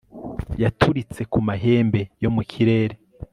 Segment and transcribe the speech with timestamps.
[0.63, 2.95] yaturitse ku mahembe yo mu kirere